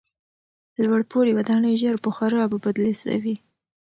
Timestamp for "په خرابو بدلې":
2.05-2.93